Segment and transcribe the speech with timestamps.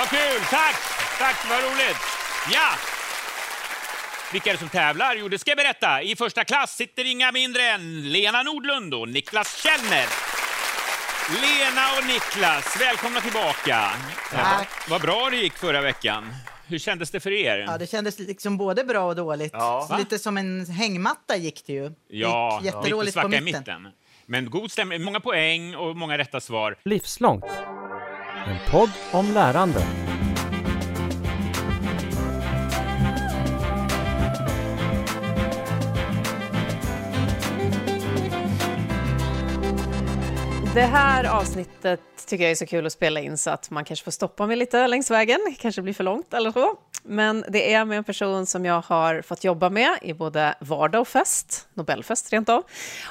[0.00, 0.40] Vad kul!
[0.50, 0.76] Tack!
[1.18, 1.96] Tack, vad roligt!
[2.52, 2.68] Ja!
[4.32, 5.14] Vilka är det som tävlar?
[5.14, 6.02] Jo, det ska jag berätta.
[6.02, 10.06] I första klass sitter inga mindre än Lena Nordlund och Niklas Källner.
[11.42, 13.90] Lena och Niklas, välkomna tillbaka.
[14.30, 14.68] Tack.
[14.88, 16.34] Vad bra det gick förra veckan.
[16.66, 17.58] Hur kändes det för er?
[17.58, 19.52] Ja, det kändes liksom både bra och dåligt.
[19.52, 19.96] Ja.
[19.98, 21.92] Lite som en hängmatta gick det ju.
[22.08, 23.60] Ja, gick lite jättedåligt på svacka i mitten.
[23.60, 23.88] mitten.
[24.26, 26.76] Men god stämning, många poäng och många rätta svar.
[26.84, 27.44] Livslångt.
[28.46, 29.80] En podd om lärande.
[40.74, 44.04] Det här avsnittet tycker jag är så kul att spela in så att man kanske
[44.04, 45.38] får stoppa mig lite längs vägen.
[45.58, 46.76] kanske blir för långt eller så.
[47.02, 51.00] Men det är med en person som jag har fått jobba med i både vardag
[51.00, 52.62] och fest, Nobelfest rent av.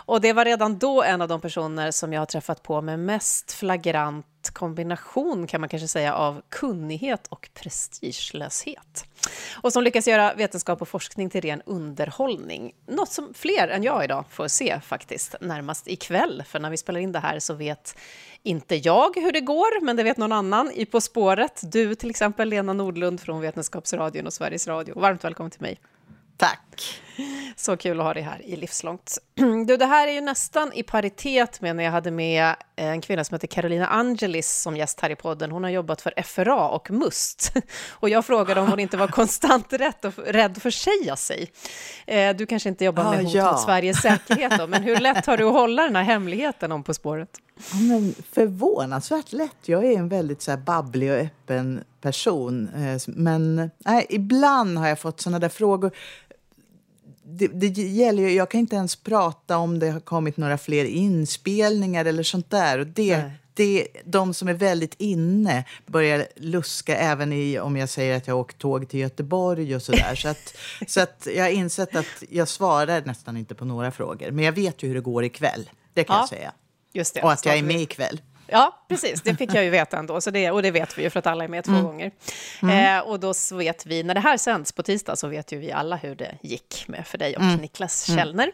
[0.05, 2.99] Och det var redan då en av de personer som jag har träffat på med
[2.99, 9.05] mest flagrant kombination kan man kanske säga av kunnighet och prestigelöshet.
[9.61, 12.71] Och som lyckas göra vetenskap och forskning till ren underhållning.
[12.87, 16.43] Något som fler än jag idag får se faktiskt, närmast ikväll.
[16.47, 17.97] För när vi spelar in det här så vet
[18.43, 21.61] inte jag hur det går, men det vet någon annan i På spåret.
[21.63, 24.99] Du till exempel, Lena Nordlund från Vetenskapsradion och Sveriges Radio.
[24.99, 25.79] Varmt välkommen till mig.
[26.37, 27.01] Tack.
[27.55, 29.17] Så kul att ha dig här i Livslångt.
[29.67, 33.23] Du, det här är ju nästan i paritet med när jag hade med en kvinna
[33.23, 35.51] som heter Carolina Angelis som gäst här i podden.
[35.51, 37.53] Hon har jobbat för FRA och MUST.
[37.91, 41.51] Och jag frågade om hon inte var konstant rätt och rädd för att säga sig.
[42.07, 43.51] Eh, Du kanske inte jobbar med Ah, hot ja.
[43.51, 46.83] mot Sveriges säkerhet då, men hur lätt har du att hålla den här hemligheten om
[46.83, 47.29] På spåret?
[47.71, 49.55] Ja, men förvånansvärt lätt.
[49.65, 52.69] Jag är en väldigt så här babblig och öppen person.
[52.75, 55.91] Eh, Men nej, ibland har jag fått såna där frågor.
[57.31, 60.85] Det, det gäller ju, jag kan inte ens prata om det har kommit några fler
[60.85, 62.79] inspelningar eller sånt där.
[62.79, 63.31] Och det, Nej.
[63.53, 68.37] det, de som är väldigt inne börjar luska även i om jag säger att jag
[68.37, 70.15] åkt tåg till Göteborg och sådär.
[70.15, 70.55] så att,
[70.87, 74.31] så att jag har insett att jag svarar nästan inte på några frågor.
[74.31, 75.69] Men jag vet ju hur det går ikväll.
[75.93, 76.51] Det kan Ja, jag säga.
[76.93, 77.21] Just det.
[77.21, 78.21] Och att jag är med ikväll.
[78.51, 79.21] Ja, precis.
[79.21, 80.21] Det fick jag ju veta ändå.
[80.21, 82.11] Så det, och det vet vi ju för att alla är med två gånger.
[82.97, 85.57] Eh, och då så vet vi, när det här sänds på tisdag så vet ju
[85.59, 88.51] vi alla hur det gick med för dig och Niklas Källner.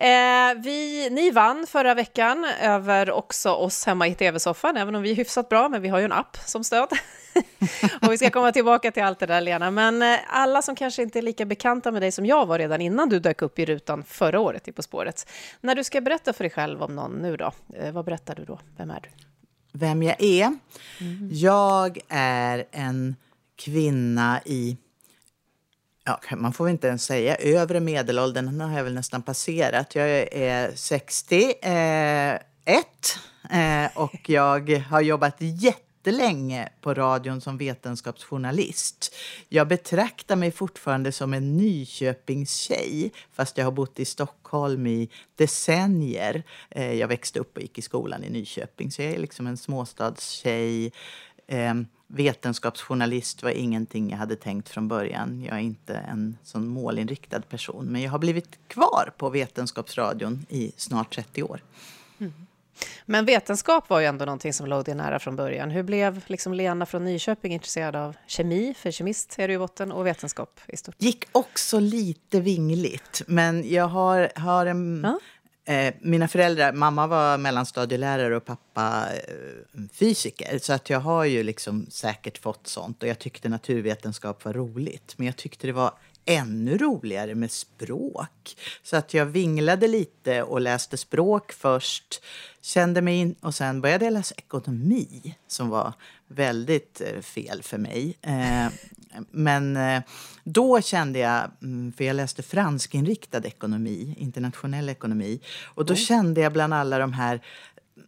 [0.00, 5.10] Eh, vi, ni vann förra veckan över också oss hemma i tv-soffan, även om vi
[5.10, 6.88] är hyfsat bra, men vi har ju en app som stöd.
[8.02, 9.70] och vi ska komma tillbaka till allt det där, Lena.
[9.70, 12.80] Men eh, alla som kanske inte är lika bekanta med dig som jag var redan
[12.80, 15.30] innan du dök upp i rutan förra året i På spåret.
[15.60, 18.44] När du ska berätta för dig själv om någon nu då, eh, vad berättar du
[18.44, 18.58] då?
[18.76, 19.08] Vem är du?
[19.72, 20.58] vem jag är.
[21.30, 23.16] Jag är en
[23.56, 24.76] kvinna i...
[26.10, 29.94] Ja, man får väl inte ens säga övre medelåldern, den har jag väl nästan passerat.
[29.94, 32.34] Jag är 61 eh,
[33.84, 39.14] eh, och jag har jobbat jättelänge på radion som vetenskapsjournalist.
[39.48, 46.42] Jag betraktar mig fortfarande som en Nyköpingstjej fast jag har bott i Stockholm i decennier.
[46.70, 49.56] Eh, jag växte upp och gick i skolan i Nyköping så jag är liksom en
[49.56, 50.92] småstadstjej.
[51.46, 55.42] Ehm, Vetenskapsjournalist var ingenting jag hade tänkt från början.
[55.42, 60.72] Jag är inte en sån målinriktad person men jag har blivit kvar på Vetenskapsradion i
[60.76, 61.60] snart 30 år.
[63.06, 65.70] Men vetenskap var ju ändå någonting som låg dig nära från början.
[65.70, 69.92] Hur blev liksom Lena från Nyköping intresserad av kemi, för kemist är du i botten,
[69.92, 70.94] och vetenskap i stort?
[70.98, 73.22] gick också lite vingligt.
[73.26, 75.00] Men jag har, har en...
[75.04, 75.18] Ja.
[75.70, 80.58] Eh, mina föräldrar, mamma var mellanstadielärare och pappa eh, fysiker.
[80.58, 83.02] Så att jag har ju liksom säkert fått sånt.
[83.02, 85.14] Och jag tyckte naturvetenskap var roligt.
[85.16, 85.92] Men jag tyckte det var
[86.24, 88.56] ännu roligare med språk.
[88.82, 92.22] Så att jag vinglade lite och läste språk först.
[92.60, 95.92] Kände mig in, och sen började jag läsa ekonomi som var
[96.28, 98.18] väldigt eh, fel för mig.
[98.22, 98.66] Eh,
[99.30, 100.02] men eh,
[100.44, 105.40] då kände jag, mm, för jag läste franskinriktad ekonomi, internationell ekonomi.
[105.64, 107.40] Och då kände jag bland alla de här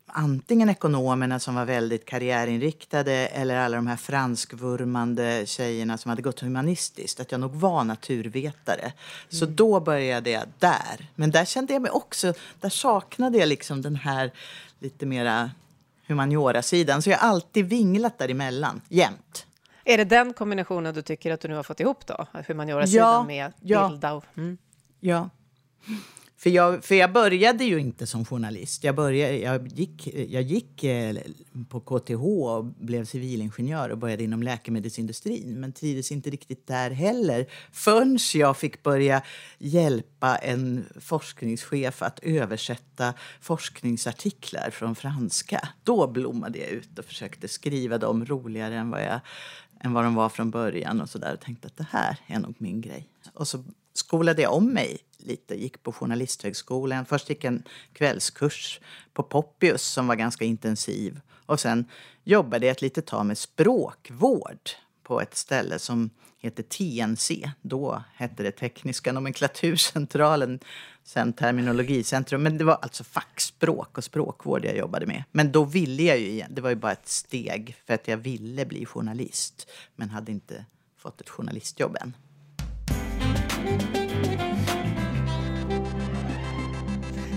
[0.07, 6.41] antingen ekonomerna som var väldigt karriärinriktade eller alla de här franskvurmande tjejerna som hade gått
[6.41, 8.93] humanistiskt, att jag nog var naturvetare.
[9.29, 11.11] Så då började jag där.
[11.15, 14.33] Men där kände jag mig också, där saknade jag liksom den här
[14.79, 15.51] lite mera
[16.07, 17.03] humaniora-sidan.
[17.03, 19.47] Så jag har alltid vinglat däremellan, jämt.
[19.85, 22.27] Är det den kombinationen du tycker att du nu har fått ihop då?
[22.47, 23.89] Humaniora-sidan Ja, med ja.
[23.89, 24.25] bilda och...
[24.37, 24.59] Mm.
[25.01, 25.31] Ja.
[26.43, 28.85] För jag, för jag började ju inte som journalist.
[28.85, 31.17] Jag, började, jag gick, jag gick eh,
[31.69, 35.61] på KTH och blev civilingenjör och började inom läkemedelsindustrin.
[35.61, 39.23] Men trivdes inte riktigt där heller förrän jag fick börja
[39.59, 45.69] hjälpa en forskningschef att översätta forskningsartiklar från franska.
[45.83, 49.21] Då blommade jag ut och försökte skriva dem roligare än vad, jag,
[49.85, 51.01] än vad de var från början.
[51.01, 51.33] Och så där.
[51.33, 53.09] och tänkte att det här är nog min grej.
[53.35, 57.07] Och så skolade jag om mig lite, gick på Journalisthögskolan.
[57.07, 57.63] Först gick en
[57.93, 58.81] kvällskurs
[59.13, 61.21] på Poppius som var ganska intensiv.
[61.47, 61.85] Och sen
[62.25, 64.71] jobbade jag ett litet tag med språkvård
[65.13, 67.51] på ett ställe som heter TNC.
[67.63, 70.61] Då hette det Tekniska nomenklaturcentralen,
[71.05, 72.43] sen Terminologicentrum.
[72.43, 75.25] Men det var alltså fackspråk och språkvård jag jobbade med.
[75.33, 78.17] Men då ville jag ju igen, det var ju bara ett steg för att jag
[78.17, 79.71] ville bli journalist.
[79.97, 80.65] Men hade inte
[80.99, 82.15] fått ett journalistjobb än.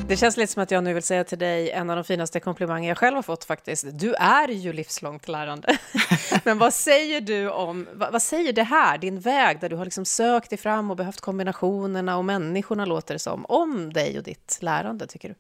[0.08, 2.40] Det känns lite som att jag nu vill säga till dig en av de finaste
[2.40, 3.86] komplimanger jag själv har fått faktiskt.
[3.92, 5.78] Du är ju livslångt lärande.
[6.44, 9.86] Men vad säger du om, vad, vad, säger det här, din väg där du har
[9.86, 14.24] liksom sökt dig fram och behövt kombinationerna och människorna låter det som, om dig och
[14.24, 15.36] ditt lärande tycker du?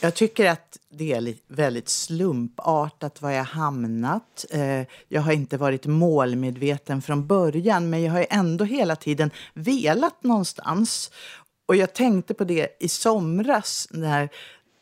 [0.00, 4.44] Jag tycker att det är väldigt slumpartat var jag hamnat.
[4.50, 10.22] Eh, jag har inte varit målmedveten från början men jag har ändå hela tiden velat
[10.22, 11.10] någonstans.
[11.68, 14.28] Och jag tänkte på det i somras när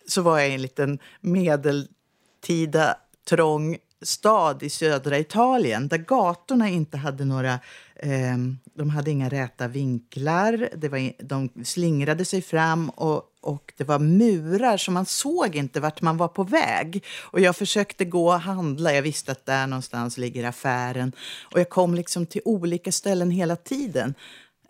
[0.08, 2.96] så var jag i en liten medeltida
[3.28, 7.52] trång stad i södra Italien där gatorna inte hade några
[7.96, 8.36] eh,
[8.74, 10.68] de hade inga räta vinklar.
[10.76, 15.80] Det var, de slingrade sig fram och, och det var murar så man såg inte
[15.80, 17.04] vart man var på väg.
[17.18, 18.92] Och jag försökte gå och handla.
[18.92, 21.12] Jag visste att där någonstans ligger affären.
[21.52, 24.14] Och jag kom liksom till olika ställen hela tiden.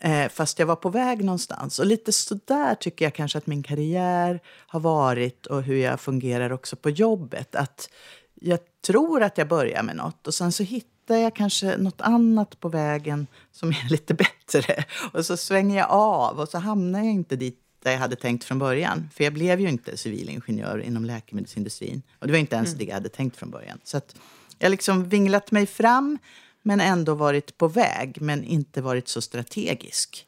[0.01, 1.79] Eh, fast jag var på väg någonstans.
[1.79, 6.01] Och lite så där tycker jag kanske att min karriär har varit och hur jag
[6.01, 7.55] fungerar också på jobbet.
[7.55, 7.91] Att
[8.35, 12.61] jag tror att jag börjar med något och sen så hittar jag kanske något annat
[12.61, 14.85] på vägen som är lite bättre.
[15.13, 18.45] Och så svänger jag av och så hamnar jag inte dit där jag hade tänkt
[18.45, 19.11] från början.
[19.15, 22.03] För jag blev ju inte civilingenjör inom läkemedelsindustrin.
[22.19, 22.79] Och det var inte ens mm.
[22.79, 23.79] det jag hade tänkt från början.
[23.85, 24.17] Så att
[24.59, 26.19] jag har liksom vinglat mig fram
[26.67, 30.27] men ändå varit på väg, men inte varit så strategisk.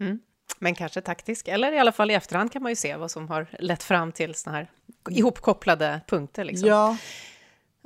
[0.00, 0.18] Mm.
[0.58, 3.28] Men kanske taktisk, eller i alla fall i efterhand kan man ju se vad som
[3.28, 4.70] har lett fram till såna här
[5.10, 6.44] ihopkopplade punkter.
[6.44, 6.68] Liksom.
[6.68, 6.96] Ja.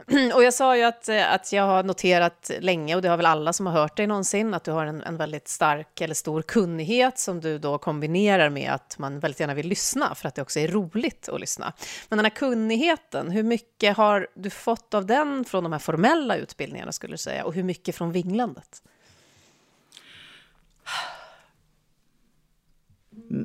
[0.35, 3.27] Och jag sa ju att, eh, att jag har noterat länge, och det har väl
[3.27, 6.43] alla som har hört dig någonsin, att du har en, en väldigt stark eller stor
[6.43, 10.43] kunnighet som du då kombinerar med att man väldigt gärna vill lyssna, för att det
[10.43, 11.73] också är roligt att lyssna.
[12.09, 16.37] Men den här kunnigheten, hur mycket har du fått av den från de här formella
[16.37, 18.83] utbildningarna, skulle du säga, och hur mycket från vinglandet?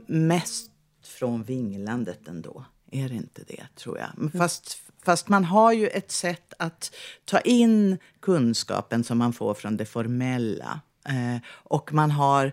[0.08, 0.72] Mest
[1.04, 2.66] från vinglandet ändå.
[2.92, 4.32] Är det inte det, tror jag?
[4.32, 6.96] Fast Fast man har ju ett sätt att
[7.26, 10.80] ta in kunskapen som man får från det formella.
[11.06, 12.52] Eh, och man har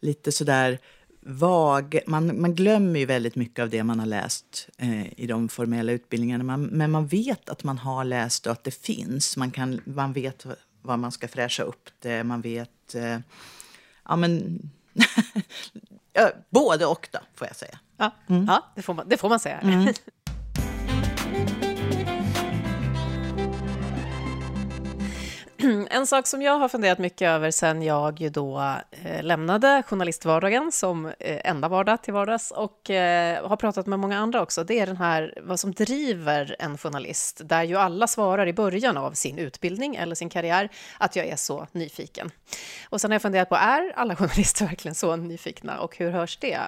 [0.00, 0.78] lite sådär
[1.20, 1.98] vag...
[2.06, 5.92] Man, man glömmer ju väldigt mycket av det man har läst eh, i de formella
[5.92, 6.44] utbildningarna.
[6.44, 9.36] Man, men man vet att man har läst och att det finns.
[9.36, 10.46] Man, kan, man vet
[10.82, 12.24] vad man ska fräscha upp det.
[12.24, 12.94] Man vet...
[12.94, 13.18] Eh,
[14.08, 14.60] ja, men...
[16.50, 17.78] både och, då, får jag säga.
[17.96, 18.44] Ja, mm.
[18.44, 19.58] ja det, får man, det får man säga.
[19.58, 19.94] Mm.
[25.94, 30.72] En sak som jag har funderat mycket över sen jag ju då eh, lämnade journalistvardagen
[30.72, 34.80] som eh, enda vardag till vardags och eh, har pratat med många andra också, det
[34.80, 39.12] är den här vad som driver en journalist, där ju alla svarar i början av
[39.12, 40.68] sin utbildning eller sin karriär
[40.98, 42.30] att jag är så nyfiken.
[42.88, 46.36] Och sen har jag funderat på, är alla journalister verkligen så nyfikna och hur hörs
[46.36, 46.60] det?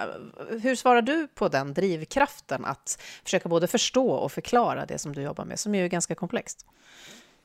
[0.62, 5.22] Hur svarar du på den drivkraften att försöka både förstå och förklara det som du
[5.22, 6.66] jobbar med, som ju är ganska komplext?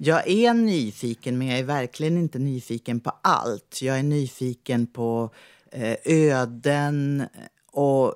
[0.01, 3.81] Jag är nyfiken, men jag är verkligen inte nyfiken på allt.
[3.81, 5.29] Jag är nyfiken på
[5.71, 7.27] eh, öden eh,
[7.71, 8.15] och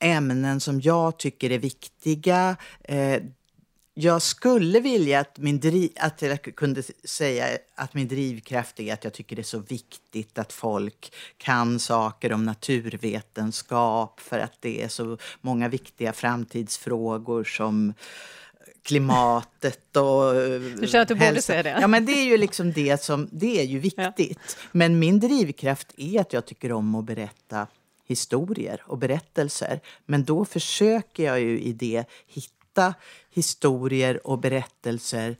[0.00, 2.56] ämnen som jag tycker är viktiga.
[2.84, 3.22] Eh,
[3.94, 9.04] jag skulle vilja att, min driv, att jag kunde säga att min drivkraft är att
[9.04, 14.82] jag tycker det är så viktigt att folk kan saker om naturvetenskap för att det
[14.82, 17.94] är så många viktiga framtidsfrågor som
[18.82, 20.34] klimatet och...
[20.80, 21.78] Du känner att du borde säga det?
[21.80, 24.56] Ja, men det är ju liksom det som, det är ju viktigt.
[24.58, 24.68] Ja.
[24.72, 27.66] Men min drivkraft är att jag tycker om att berätta
[28.06, 29.80] historier och berättelser.
[30.06, 32.94] Men då försöker jag ju i det hitta
[33.30, 35.36] historier och berättelser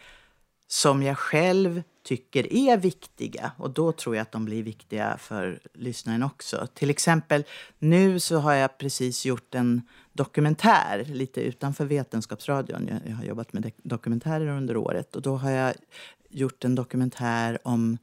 [0.69, 3.53] som jag själv tycker är viktiga.
[3.59, 6.67] Och då tror jag att de blir viktiga för lyssnaren också.
[6.75, 7.45] Till exempel,
[7.79, 9.83] nu så har jag precis gjort en
[10.13, 12.89] dokumentär lite utanför Vetenskapsradion.
[12.89, 15.75] Jag, jag har jobbat med dokumentärer under året och då har jag
[16.31, 17.99] gjort en dokumentär om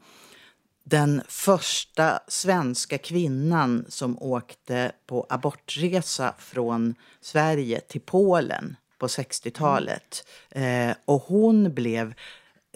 [0.83, 10.27] den första svenska kvinnan som åkte på abortresa från Sverige till Polen på 60-talet.
[10.51, 10.89] Mm.
[10.89, 12.13] Eh, och hon blev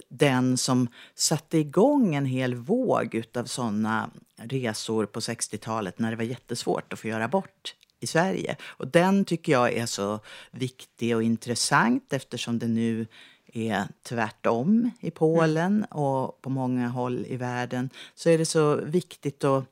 [0.09, 6.23] den som satte igång en hel våg av såna resor på 60-talet när det var
[6.23, 8.55] jättesvårt att få göra abort i Sverige.
[8.63, 10.19] Och den tycker jag är så
[10.51, 13.07] viktig och intressant eftersom det nu
[13.53, 17.89] är tvärtom i Polen och på många håll i världen.
[18.15, 19.65] Så är det så viktigt att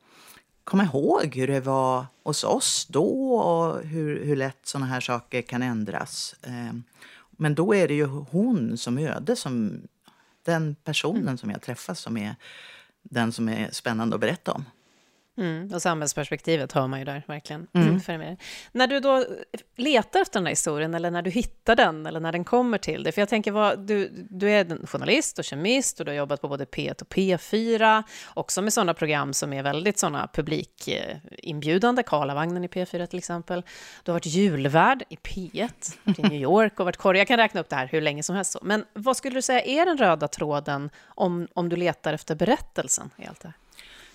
[0.64, 5.42] komma ihåg hur det var hos oss då och hur, hur lätt såna här saker
[5.42, 6.36] kan ändras.
[6.42, 6.84] Ehm,
[7.32, 9.82] men då är det ju hon som öde, som
[10.44, 11.38] den personen mm.
[11.38, 12.36] som jag träffar som är
[13.04, 14.66] den som är spännande att berätta om.
[15.38, 17.68] Mm, och samhällsperspektivet hör man ju där verkligen.
[17.74, 18.38] Mm.
[18.72, 19.26] När du då
[19.76, 23.04] letar efter den här historien, eller när du hittar den, eller när den kommer till
[23.04, 26.42] dig, för jag tänker, vad, du, du är journalist och kemist och du har jobbat
[26.42, 32.64] på både P1 och P4, också med sådana program som är väldigt sådana publikinbjudande, Karlavagnen
[32.64, 33.64] i P4 till exempel.
[34.04, 37.18] Du har varit julvärd i P1, i New York och varit korre.
[37.18, 38.58] Jag kan räkna upp det här hur länge som helst.
[38.62, 43.10] Men vad skulle du säga är den röda tråden om, om du letar efter berättelsen
[43.18, 43.61] i allt det här?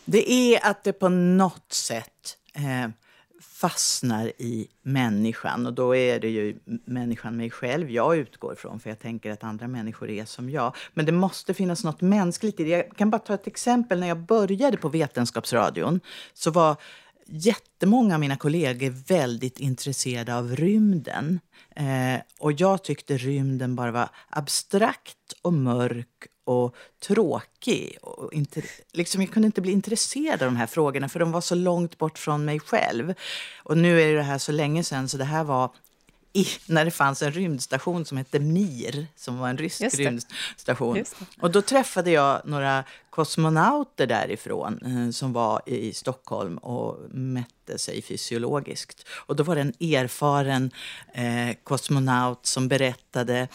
[0.08, 2.90] Det är att det på något sätt eh,
[3.40, 5.66] fastnar i människan.
[5.66, 9.44] Och då är det ju människan mig själv jag utgår ifrån, för jag tänker att
[9.44, 10.76] andra människor är som jag.
[10.94, 12.70] Men det måste finnas något mänskligt i det.
[12.70, 14.00] Jag kan bara ta ett exempel.
[14.00, 16.00] När jag började på Vetenskapsradion
[16.34, 16.76] så var
[17.26, 21.40] jättemånga av mina kollegor väldigt intresserade av rymden.
[21.76, 26.76] Eh, och jag tyckte rymden bara var abstrakt och mörk och
[27.06, 27.98] tråkig.
[28.02, 28.62] Och inte,
[28.92, 31.98] liksom jag kunde inte bli intresserad av de här frågorna för de var så långt
[31.98, 33.14] bort från mig själv.
[33.62, 35.70] Och nu är det här så länge sedan så det här var
[36.36, 41.04] i, när det fanns en rymdstation som hette Mir, som var en rysk rymdstation.
[41.40, 48.02] Och då träffade jag några kosmonauter därifrån eh, som var i Stockholm och mätte sig
[48.02, 49.06] fysiologiskt.
[49.08, 50.70] Och då var det en erfaren
[51.14, 53.48] eh, kosmonaut som berättade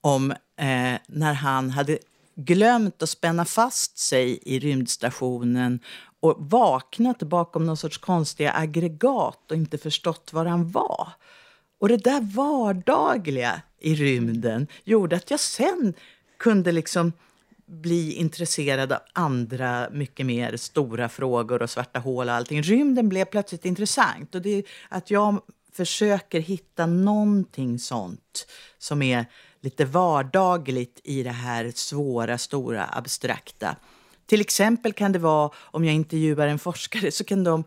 [0.00, 1.98] om eh, när han hade
[2.36, 5.80] glömt att spänna fast sig i rymdstationen
[6.20, 11.08] och vaknat bakom någon sorts konstiga aggregat och inte förstått var han var.
[11.78, 15.94] Och det där vardagliga i rymden gjorde att jag sen
[16.38, 17.12] kunde liksom
[17.66, 22.62] bli intresserad av andra, mycket mer stora frågor och svarta hål och allting.
[22.62, 24.34] Rymden blev plötsligt intressant.
[24.34, 25.40] Och det är att jag
[25.72, 28.46] försöker hitta någonting sånt
[28.78, 29.26] som är
[29.60, 33.76] lite vardagligt i det här svåra, stora, abstrakta.
[34.26, 37.64] Till exempel kan det vara, om jag intervjuar en forskare, så kan de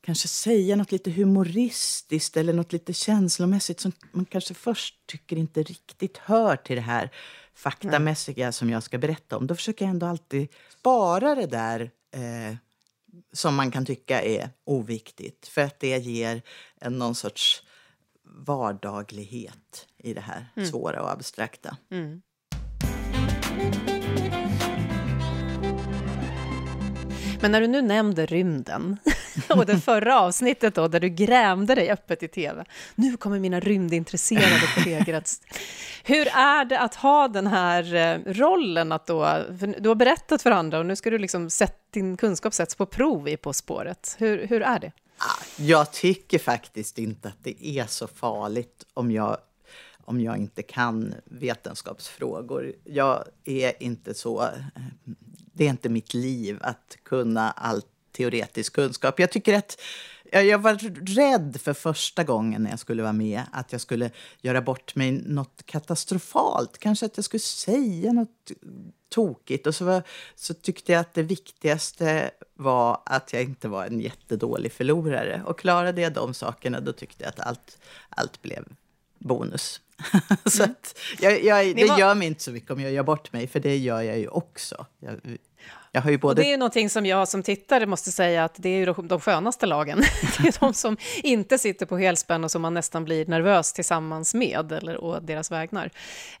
[0.00, 5.62] kanske säga något lite humoristiskt eller något lite känslomässigt som man kanske först tycker inte
[5.62, 7.10] riktigt hör till det här
[7.54, 9.46] faktamässiga som jag ska berätta om.
[9.46, 10.48] Då försöker jag ändå alltid
[10.78, 12.56] spara det där eh,
[13.32, 16.42] som man kan tycka är oviktigt för att det ger
[16.80, 17.62] en någon sorts
[18.34, 20.68] vardaglighet i det här mm.
[20.68, 21.76] svåra och abstrakta.
[21.90, 22.22] Mm.
[27.44, 28.96] Men när du nu nämnde rymden
[29.48, 32.64] och det förra avsnittet då, där du grämde dig öppet i tv.
[32.94, 35.40] Nu kommer mina rymdintresserade kollegor att...
[36.04, 38.92] Hur är det att ha den här eh, rollen?
[38.92, 39.38] Att då,
[39.78, 42.86] du har berättat för andra och nu ska du liksom sätta din kunskap sätts på
[42.86, 44.16] prov i På spåret.
[44.18, 44.92] Hur, hur är det?
[45.56, 49.36] Jag tycker faktiskt inte att det är så farligt om jag,
[50.04, 52.72] om jag inte kan vetenskapsfrågor.
[52.84, 54.42] Jag är inte så...
[54.42, 54.48] Eh,
[55.52, 59.20] det är inte mitt liv att kunna all teoretisk kunskap.
[59.20, 59.80] Jag tycker att
[60.32, 60.74] jag var
[61.14, 65.12] rädd för första gången när jag skulle vara med att jag skulle göra bort mig
[65.12, 66.78] något katastrofalt.
[66.78, 68.50] Kanske att jag skulle säga något
[69.08, 69.66] tokigt.
[69.66, 70.02] Och så, var,
[70.34, 75.42] så tyckte jag att det viktigaste var att jag inte var en jättedålig förlorare.
[75.46, 77.78] Och klarade jag de sakerna, då tyckte jag att allt,
[78.08, 78.64] allt blev
[79.18, 79.80] bonus.
[80.44, 83.46] så att jag, jag, det gör mig inte så mycket om jag gör bort mig,
[83.46, 84.86] för det gör jag ju också.
[84.98, 85.20] Jag,
[85.94, 86.30] Jag har ju både...
[86.30, 88.94] Och det är ju någonting som jag som tittare måste säga att det är ju
[89.02, 89.98] de skönaste lagen.
[90.38, 94.34] Det är de som inte sitter på helspänn och som man nästan blir nervös tillsammans
[94.34, 95.90] med, eller å deras vägnar.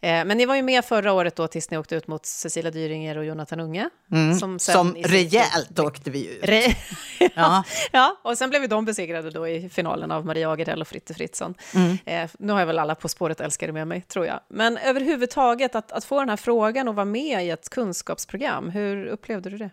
[0.00, 2.70] Eh, men ni var ju med förra året då tills ni åkte ut mot Cecilia
[2.70, 3.90] Dyringer och Jonathan Unge.
[4.12, 6.40] Mm, som som rejält åkte vi ut.
[6.42, 6.74] Re
[7.34, 7.64] ja.
[7.92, 11.14] ja, och sen blev ju de besegrade då i finalen av Maria Agerell och Fritte
[11.14, 11.54] Fritzson.
[11.74, 11.98] Mm.
[12.04, 14.40] Eh, nu har jag väl alla På spåret-älskare med mig, tror jag.
[14.48, 19.06] Men överhuvudtaget, att, att få den här frågan och vara med i ett kunskapsprogram, hur
[19.06, 19.70] upplevde du det?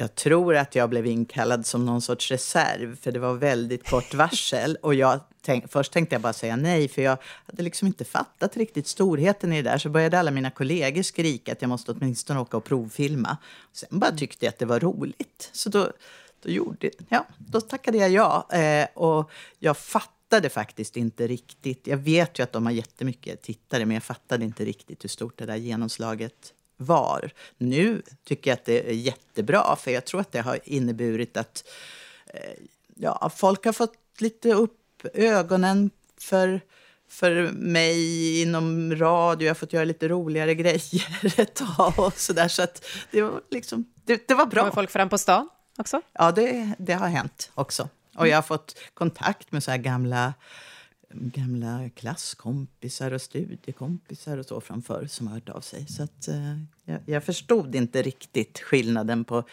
[0.00, 4.14] Jag tror att jag blev inkallad som någon sorts reserv, för det var väldigt kort
[4.14, 4.76] varsel.
[4.82, 8.56] Och jag tänk, först tänkte jag bara säga nej, för jag hade liksom inte fattat
[8.56, 9.78] riktigt storheten i det där.
[9.78, 13.36] Så började alla mina kollegor skrika att jag måste åtminstone åka och provfilma.
[13.72, 15.50] Sen bara tyckte jag att det var roligt.
[15.52, 15.92] Så då,
[16.42, 18.48] då, gjorde, ja, då tackade jag ja.
[18.58, 21.86] Eh, och jag fattade faktiskt inte riktigt.
[21.86, 25.38] Jag vet ju att de har jättemycket tittare, men jag fattade inte riktigt hur stort
[25.38, 27.30] det där genomslaget var.
[27.58, 31.64] Nu tycker jag att det är jättebra, för jag tror att det har inneburit att
[32.26, 32.52] eh,
[32.94, 36.60] ja, folk har fått lite upp ögonen för,
[37.08, 39.46] för mig inom radio.
[39.46, 42.48] Jag har fått göra lite roligare grejer ett tag och så där.
[42.48, 44.60] Så att det var liksom, det, det var bra.
[44.60, 46.00] Kommer folk fram på stan också?
[46.12, 47.88] Ja, det, det har hänt också.
[48.16, 50.34] Och jag har fått kontakt med så här gamla
[51.10, 55.86] gamla klasskompisar och studiekompisar och så från förr som har hört av sig.
[55.86, 59.44] Så att, eh, jag, jag, förstod inte riktigt skillnaden på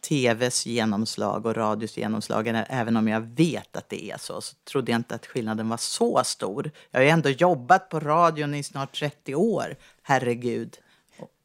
[0.00, 2.64] tvs genomslag och radios genomslag.
[2.68, 5.76] Även om jag vet att det är så, så trodde jag inte att skillnaden var
[5.76, 6.70] så stor.
[6.90, 9.76] Jag har ju ändå jobbat på radion i snart 30 år.
[10.02, 10.78] Herregud.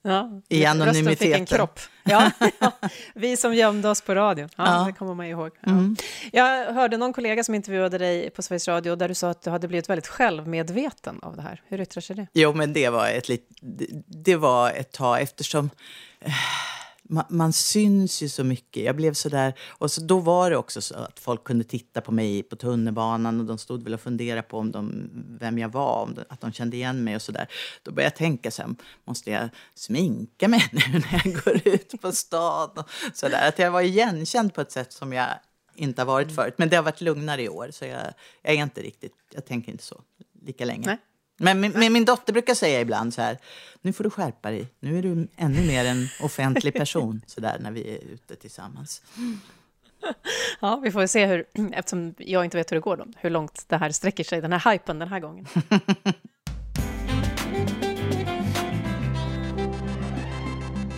[0.01, 1.07] Ja, I anonymiteten.
[1.07, 1.79] Rösten fick en kropp.
[2.03, 2.71] Ja, ja,
[3.13, 4.49] vi som gömde oss på radion.
[4.55, 4.85] Ja, ja.
[4.85, 5.51] Det kommer man ihåg.
[5.67, 5.95] Mm.
[6.31, 9.49] Jag hörde någon kollega som intervjuade dig på Sveriges Radio där du sa att du
[9.49, 11.61] hade blivit väldigt självmedveten av det här.
[11.67, 12.27] Hur yttrar sig det?
[12.33, 13.29] Jo, men det var ett,
[14.07, 15.69] det var ett tag eftersom
[16.19, 16.31] eh,
[17.09, 18.83] man, man, syns ju så mycket.
[18.83, 22.01] Jag blev så där, och så, då var det också så att folk kunde titta
[22.01, 25.69] på mig på tunnelbanan och de stod väl och funderade på om de, vem jag
[25.69, 27.47] var, om de, att de kände igen mig och så där.
[27.83, 28.75] Då började jag tänka så här,
[29.05, 32.69] måste jag sminka mig nu när jag går ut på stan?
[32.75, 33.47] Och så där.
[33.47, 35.29] Att jag var igenkänd på ett sätt som jag
[35.75, 36.53] inte har varit förut.
[36.57, 39.71] Men det har varit lugnare i år, så jag, jag är inte riktigt, jag tänker
[39.71, 40.01] inte så
[40.41, 40.85] lika länge.
[40.85, 40.97] Nej.
[41.41, 43.37] Men min, min dotter brukar säga ibland så här,
[43.81, 44.67] nu får du skärpa dig.
[44.79, 49.01] Nu är du ännu mer en offentlig person så där, när vi är ute tillsammans.
[50.59, 53.65] Ja, vi får se hur, eftersom jag inte vet hur det går då, hur långt
[53.67, 55.45] det här sträcker sig, den här hypen den här gången.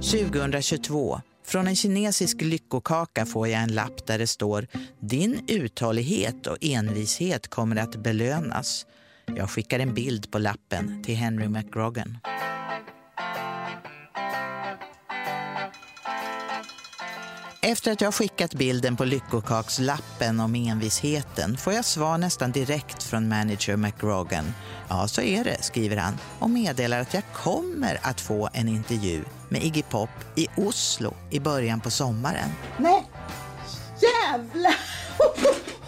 [0.02, 1.22] –2022.
[1.44, 4.68] Från en kinesisk lyckokaka får jag en lapp där det står
[5.00, 8.86] Din uthållighet och envishet kommer att belönas.
[9.36, 12.18] Jag skickar en bild på lappen till Henry McGrogan.
[17.64, 23.30] Efter att jag skickat bilden på lyckokakslappen om envisheten får jag svar nästan direkt från
[23.30, 24.54] manager McGrogan.
[24.90, 29.24] Ja, så är det, skriver han och meddelar att jag kommer att få en intervju
[29.50, 32.50] med Iggy Pop i Oslo i början på sommaren.
[32.78, 33.04] Nej,
[34.02, 34.76] jävlar!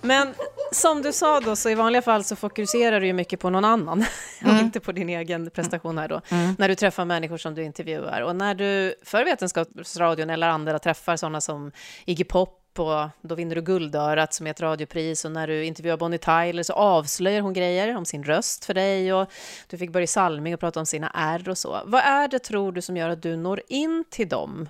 [0.00, 0.34] Men
[0.72, 3.64] som du sa då, så i vanliga fall så fokuserar du ju mycket på någon
[3.64, 4.04] annan
[4.40, 4.54] mm.
[4.54, 6.54] och inte på din egen prestation här då, mm.
[6.58, 8.20] när du träffar människor som du intervjuar.
[8.20, 11.72] Och när du för Vetenskapsradion eller andra träffar sådana som
[12.04, 15.96] Iggy Pop och då vinner du Guldörat som är ett radiopris och när du intervjuar
[15.96, 19.30] Bonnie Tyler så avslöjar hon grejer om sin röst för dig och
[19.68, 21.80] du fick Börje Salming och prata om sina R och så.
[21.84, 24.68] Vad är det tror du som gör att du når in till dem,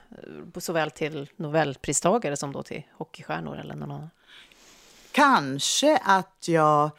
[0.57, 4.11] såväl till Nobelpristagare som då till hockeystjärnor eller någon annan?
[5.13, 6.91] Kanske att jag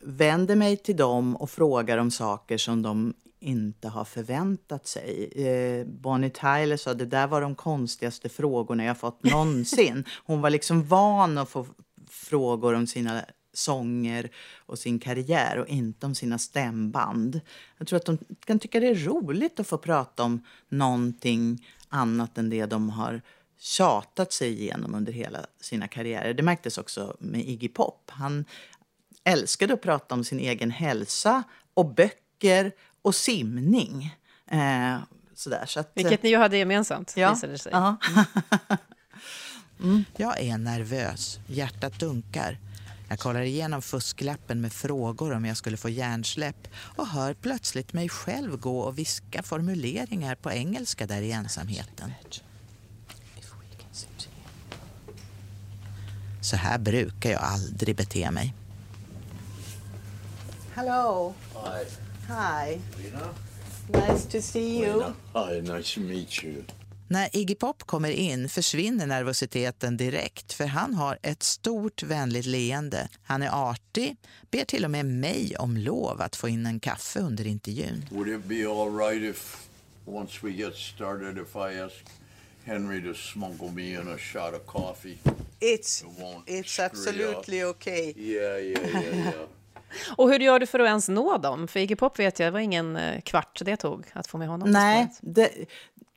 [0.00, 5.32] vänder mig till dem och frågar om saker som de inte har förväntat sig.
[5.34, 10.04] Eh, Bonnie Tyler sa det där var de konstigaste frågorna jag fått någonsin.
[10.24, 11.66] Hon var liksom van att få
[12.10, 17.40] frågor om sina sånger och sin karriär och inte om sina stämband.
[17.78, 22.38] Jag tror att de kan tycka det är roligt att få prata om någonting annat
[22.38, 23.22] än det de har
[23.58, 26.34] tjatat sig igenom under hela sina karriärer.
[26.34, 28.10] Det märktes också med Iggy Pop.
[28.10, 28.44] Han
[29.24, 31.42] älskade att prata om sin egen hälsa
[31.74, 34.16] och böcker och simning.
[34.50, 34.98] Eh,
[35.34, 37.72] sådär, så att, Vilket ni ju hade gemensamt, ja, visade det sig.
[37.72, 37.96] Mm.
[39.80, 40.04] mm.
[40.16, 42.58] Jag är nervös, hjärtat dunkar.
[43.08, 48.08] Jag kollar igenom fusklappen med frågor om jag skulle få hjärnsläpp och hör plötsligt mig
[48.08, 52.12] själv gå och viska formuleringar på engelska där i ensamheten.
[56.48, 58.54] Så här brukar jag aldrig bete mig.
[60.74, 61.34] Hello.
[61.54, 61.84] Hi.
[62.28, 62.80] Hi.
[63.02, 63.28] Lena?
[63.88, 65.02] Nice to see you.
[65.34, 66.64] Hi, nice to meet you.
[67.08, 73.08] När Iggy Pop kommer in försvinner nervositeten direkt för han har ett stort vänligt leende.
[73.22, 74.16] Han är artig,
[74.50, 78.04] ber till och med mig om lov att få in en kaffe under intervjun.
[78.10, 79.68] Would it be all right if,
[80.04, 81.94] once we get started, if I ask
[82.68, 85.18] Henry to smuggle me in a shot of coffee?
[85.60, 88.14] It's, It won't it's absolutely okay.
[88.16, 89.32] Yeah, yeah, yeah, yeah.
[90.16, 91.68] Och hur gör du för att ens nå dem?
[91.68, 94.48] För Iggy Pop vet jag, det var ingen eh, kvart det tog att få med
[94.48, 95.50] honom Nej, det,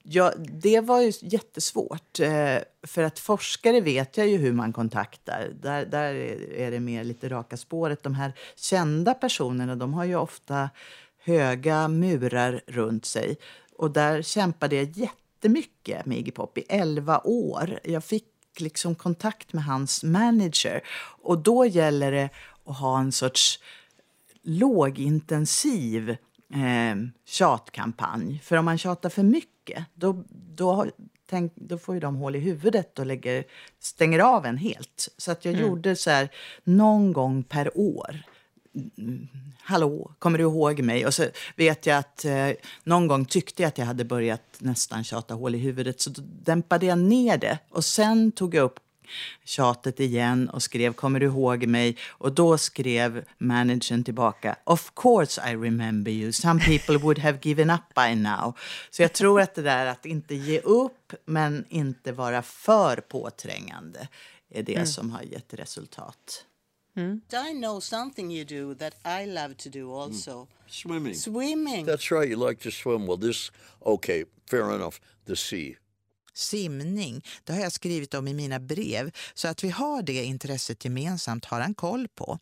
[0.03, 2.19] ja, det var ju jättesvårt.
[2.19, 5.49] Eh, för att forskare vet jag ju hur man kontaktar.
[5.61, 6.13] Där, där
[6.55, 8.03] är det mer lite raka spåret.
[8.03, 10.69] De här kända personerna de har ju ofta
[11.23, 13.37] höga murar runt sig.
[13.77, 14.87] Och där kämpade jag
[15.41, 17.79] jättemycket med Iggy Pop i 11 år.
[17.83, 18.25] Jag fick
[18.59, 20.81] liksom kontakt med hans manager.
[21.21, 22.29] Och då gäller det
[22.65, 23.59] att ha en sorts
[24.43, 26.09] lågintensiv
[26.53, 28.41] eh, tjatkampanj.
[28.43, 30.85] För om man tjatar för mycket, då, då,
[31.29, 33.43] tänk, då får ju de hål i huvudet och lägger,
[33.79, 35.09] stänger av en helt.
[35.17, 36.29] Så att jag gjorde så här
[36.63, 38.23] någon gång per år.
[38.75, 39.27] Mm,
[39.61, 41.05] Hallå, kommer du ihåg mig?
[41.05, 42.49] Och så vet jag att eh,
[42.83, 46.01] någon gång tyckte jag att jag hade börjat nästan tjata hål i huvudet.
[46.01, 47.59] Så då dämpade jag ner det.
[47.69, 48.79] Och sen tog jag upp
[49.43, 55.51] tjatet igen och skrev “Kommer du ihåg mig?” och då skrev managern tillbaka “Of course
[55.51, 56.31] I remember you.
[56.31, 58.53] Some people would have given up by now.”
[58.89, 64.07] Så jag tror att det där att inte ge upp men inte vara för påträngande
[64.49, 66.45] är det som har gett resultat.
[66.95, 70.47] I know something you do that I love to do also.
[70.67, 71.15] Swimming.
[71.15, 71.85] Swimming.
[71.85, 73.07] That's right, you like to swim.
[73.07, 73.51] Well, this,
[73.81, 74.99] okay, fair enough.
[75.25, 75.75] The sea.
[76.33, 80.85] Simning, det har jag skrivit om i mina brev, så att vi har det intresset
[80.85, 82.39] gemensamt har han koll på.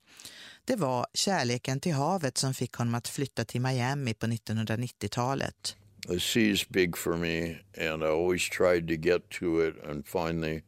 [0.66, 5.76] Det var kärleken till havet som fick honom att flytta till Miami på 1990-talet.
[6.08, 7.56] The sea's big for me,
[7.92, 9.76] and I always tried to get to it.
[9.90, 10.64] And finally,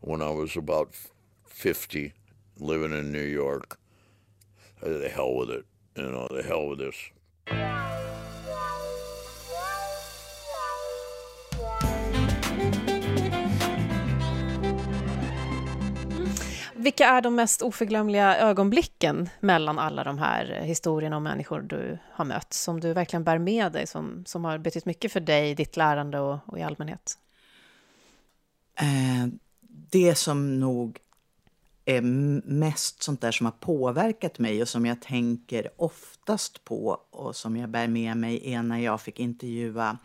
[0.00, 0.96] when I was about
[1.48, 2.12] 50,
[2.60, 3.78] living in New York,
[4.82, 5.64] uh, the hell with it.
[5.96, 6.96] You know, the hell with this.
[16.74, 22.24] Vilka är de mest oförglömliga ögonblicken mellan alla de här historierna om människor du har
[22.24, 25.76] mött, som du verkligen bär med dig, som, som har betytt mycket för dig, ditt
[25.76, 27.18] lärande och, och i allmänhet?
[28.74, 29.26] Eh,
[29.90, 30.98] det som nog
[31.96, 32.00] är
[32.50, 37.56] mest sånt där som har påverkat mig och som jag tänker oftast på och som
[37.56, 39.98] jag bär med mig är när jag fick intervjua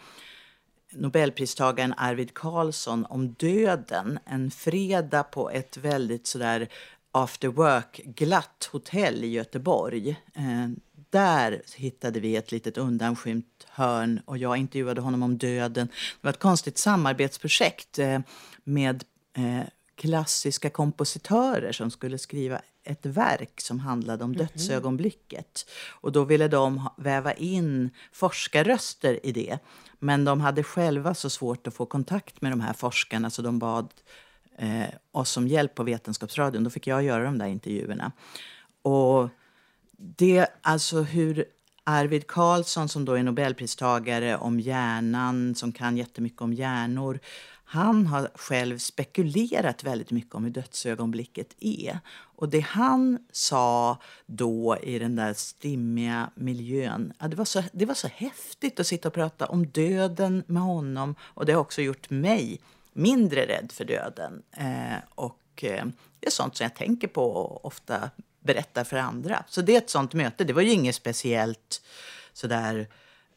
[0.92, 6.68] Nobelpristagaren Arvid Carlsson om döden en fredag på ett väldigt sådär
[7.12, 10.10] after work-glatt hotell i Göteborg.
[10.34, 10.70] Eh,
[11.10, 15.88] där hittade vi ett litet undanskymt hörn och jag intervjuade honom om döden.
[15.88, 18.20] Det var ett konstigt samarbetsprojekt eh,
[18.64, 19.04] med
[19.38, 25.70] eh, klassiska kompositörer som skulle skriva ett verk som handlade om dödsögonblicket.
[25.90, 29.60] Och då ville de väva in forskarröster i det.
[30.00, 33.60] Men de hade själva så svårt att få kontakt med de här forskarna så de
[33.60, 33.90] bad
[34.58, 36.64] eh, oss om hjälp på Vetenskapsradion.
[36.64, 38.12] Då fick jag göra de där intervjuerna.
[38.82, 39.30] Och
[39.98, 41.46] det, alltså hur
[41.84, 47.20] Arvid Carlsson som då är Nobelpristagare om hjärnan, som kan jättemycket om hjärnor.
[47.68, 52.00] Han har själv spekulerat väldigt mycket om hur dödsögonblicket är.
[52.10, 57.86] Och det han sa då i den där stimmiga miljön, ja, det, var så, det
[57.86, 61.16] var så häftigt att sitta och prata om döden med honom.
[61.22, 62.60] Och det har också gjort mig
[62.94, 64.44] mindre rädd för döden.
[64.58, 65.86] Eh, och eh,
[66.20, 69.44] det är sånt som jag tänker på och ofta berättar för andra.
[69.48, 70.44] Så det är ett sånt möte.
[70.44, 71.82] Det var ju inget speciellt
[72.34, 72.88] sådär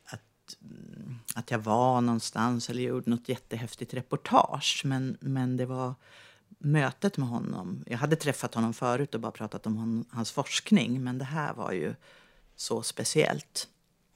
[0.04, 4.82] att, mm, att jag var någonstans eller gjorde något jättehäftigt reportage.
[4.84, 5.94] Men, men det var
[6.58, 7.84] mötet med honom.
[7.86, 11.04] Jag hade träffat honom förut och bara pratat om hon, hans forskning.
[11.04, 11.94] Men det här var ju
[12.56, 13.68] så speciellt.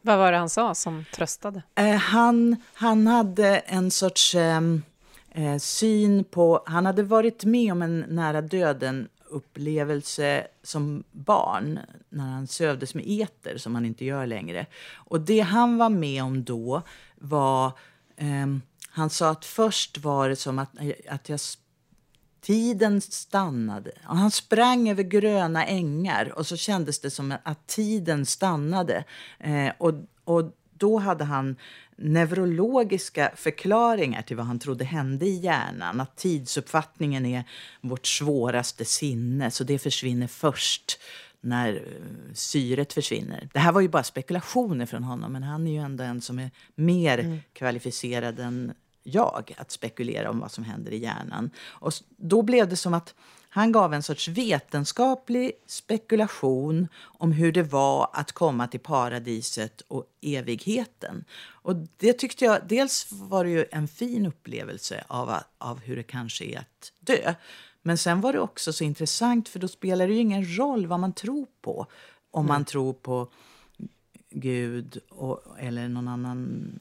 [0.03, 1.63] Vad var det han sa som tröstade?
[1.75, 4.83] Eh, han, han hade en sorts ehm,
[5.31, 6.63] eh, syn på...
[6.67, 13.05] Han hade varit med om en nära döden upplevelse som barn när han sövdes med
[13.07, 14.67] eter, som han inte gör längre.
[14.95, 16.83] Och det han var med om då
[17.23, 17.73] var...
[18.17, 18.63] ehm,
[18.95, 20.71] han sa att först var det som att,
[21.09, 21.41] att jag
[22.43, 23.93] Tiden stannade.
[24.09, 29.05] Och han sprang över gröna ängar och så kändes det som att tiden stannade.
[29.41, 29.93] Eh, och,
[30.25, 31.57] och då hade han
[31.97, 36.01] neurologiska förklaringar till vad han trodde hände i hjärnan.
[36.01, 37.45] Att tidsuppfattningen är
[37.81, 40.99] vårt svåraste sinne, så det försvinner först
[41.43, 43.49] när eh, syret försvinner.
[43.53, 46.39] Det här var ju bara spekulationer från honom, men han är ju ändå en som
[46.39, 51.51] är mer kvalificerad än jag att spekulera om vad som händer i hjärnan.
[51.67, 53.15] Och då blev det som att
[53.49, 60.05] han gav en sorts vetenskaplig spekulation om hur det var att komma till paradiset och
[60.21, 61.25] evigheten.
[61.45, 66.03] Och det tyckte jag, dels var det ju en fin upplevelse av, av hur det
[66.03, 67.35] kanske är att dö.
[67.83, 71.01] Men sen var det också så intressant för då spelar det ju ingen roll vad
[71.01, 71.87] man tror på.
[72.31, 73.31] Om man tror på
[74.31, 76.81] Gud och, eller någon annan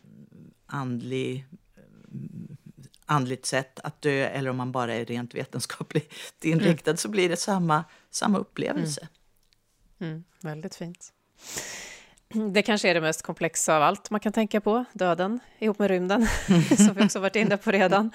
[0.65, 1.45] andlig
[3.05, 7.37] andligt sätt att dö eller om man bara är rent vetenskapligt inriktad så blir det
[7.37, 9.07] samma, samma upplevelse.
[9.99, 11.13] Mm, väldigt fint.
[12.51, 15.87] Det kanske är det mest komplexa av allt man kan tänka på, döden ihop med
[15.87, 16.27] rymden,
[16.77, 18.11] som vi också varit inne på redan.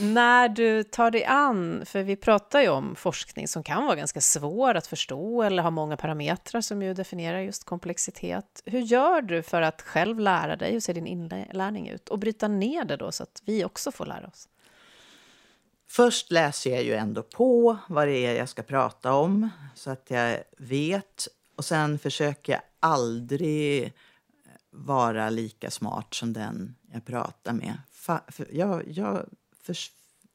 [0.00, 4.20] När du tar dig an, för vi pratar ju om forskning som kan vara ganska
[4.20, 8.62] svår att förstå eller ha många parametrar som ju definierar just komplexitet.
[8.64, 12.08] Hur gör du för att själv lära dig, hur ser din inlärning ut?
[12.08, 14.48] Och bryta ner det då så att vi också får lära oss.
[15.90, 20.06] Först läser jag ju ändå på vad det är jag ska prata om så att
[20.08, 21.28] jag vet.
[21.58, 23.92] Och sen försöker jag aldrig
[24.70, 27.78] vara lika smart som den jag pratar med.
[28.50, 29.26] Jag, jag,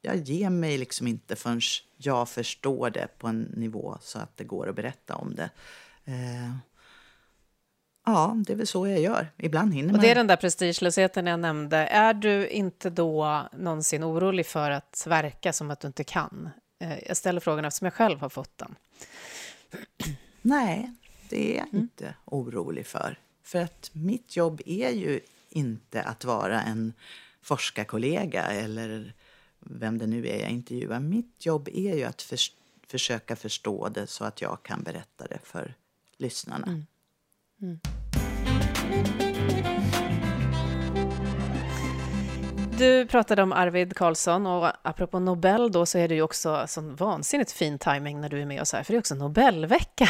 [0.01, 1.61] jag ger mig liksom inte förrän
[1.97, 5.49] jag förstår det på en nivå så att det går att berätta om det.
[6.05, 6.51] Eh,
[8.05, 9.31] ja, det är väl så jag gör.
[9.37, 10.01] Ibland hinner Och man.
[10.01, 11.77] det är den där prestigelösheten jag nämnde.
[11.77, 16.49] Är du inte då någonsin orolig för att verka som att du inte kan?
[16.79, 18.75] Eh, Jag ställer frågan eftersom jag själv har fått den.
[20.41, 20.91] Nej,
[21.33, 23.19] det är jag inte orolig för.
[23.43, 25.19] För att mitt jobb är ju
[25.49, 26.93] inte att vara en
[27.41, 29.13] forskarkollega eller
[29.59, 30.99] vem det nu är jag intervjuar.
[30.99, 32.51] Mitt jobb är ju att förs-
[32.87, 35.73] försöka förstå det så att jag kan berätta det för
[36.17, 36.83] lyssnarna.
[42.77, 46.95] Du pratade om Arvid Carlsson och apropå Nobel då så är det ju också sån
[46.95, 50.09] vansinnigt fin timing när du är med oss här, för det är också Nobelvecka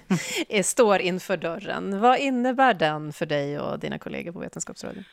[0.64, 2.00] står inför dörren.
[2.00, 5.04] Vad innebär den för dig och dina kollegor på Vetenskapsradion?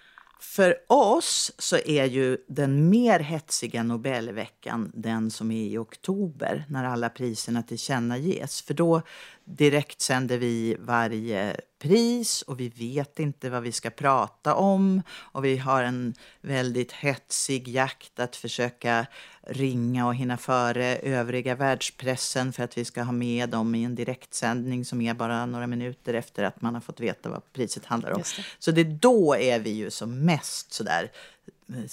[0.41, 6.83] För oss så är ju den mer hetsiga Nobelveckan den som är i oktober när
[6.83, 8.61] alla priserna tillkännages.
[8.61, 9.01] För då
[9.49, 15.01] direkt sänder vi varje pris och vi vet inte vad vi ska prata om.
[15.11, 19.05] Och vi har en väldigt hetsig jakt att försöka
[19.41, 23.95] ringa och hinna före övriga världspressen för att vi ska ha med dem i en
[23.95, 28.11] direktsändning som är bara några minuter efter att man har fått veta vad priset handlar
[28.11, 28.19] om.
[28.19, 28.43] Det.
[28.59, 31.11] Så det då är vi ju som mest sådär
[31.69, 31.83] eh,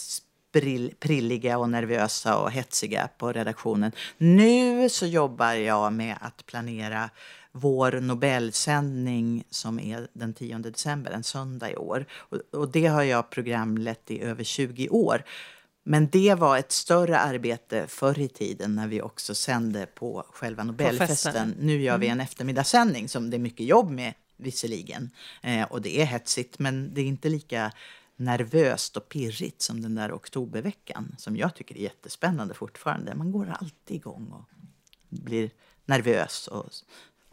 [1.00, 3.92] prilliga och nervösa och hetsiga på redaktionen.
[4.18, 7.10] Nu så jobbar jag med att planera
[7.56, 12.06] vår Nobelsändning som är den 10 december, en söndag i år.
[12.12, 15.24] Och, och det har jag programlett i över 20 år.
[15.84, 20.64] Men det var ett större arbete förr i tiden när vi också sände på själva
[20.64, 21.32] Nobelfesten.
[21.32, 21.54] festen.
[21.60, 25.10] Nu gör vi en eftermiddagssändning som det är mycket jobb med visserligen.
[25.42, 27.72] Eh, och det är hetsigt men det är inte lika
[28.16, 33.14] nervöst och pirrigt som den där oktoberveckan som jag tycker är jättespännande fortfarande.
[33.14, 34.44] Man går alltid igång och
[35.08, 35.50] blir
[35.84, 36.66] nervös och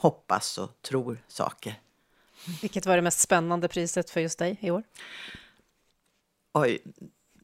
[0.04, 1.80] hoppas och tror saker.
[2.62, 4.84] Vilket var det mest spännande priset för just dig i år?
[6.54, 6.84] Oj,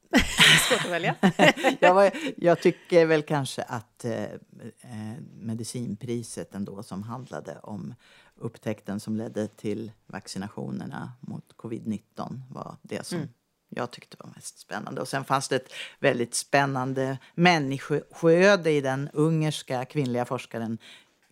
[0.69, 1.15] Svårt att välja.
[1.79, 7.93] jag, var, jag tycker väl kanske att eh, eh, medicinpriset ändå som handlade om
[8.35, 13.29] upptäckten som ledde till vaccinationerna mot covid-19 var det som
[13.69, 15.01] jag tyckte var mest spännande.
[15.01, 20.77] Och sen fanns det ett väldigt spännande människoöde i den ungerska kvinnliga forskaren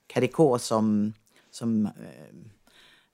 [0.07, 1.13] Caricot som,
[1.51, 1.91] som eh,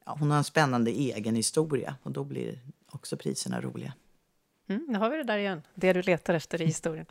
[0.05, 2.59] ja, hon har en spännande egen historia och då blir
[2.91, 3.93] också priserna roliga.
[4.69, 7.05] Mm, nu har vi det där igen, det du letar efter i historien.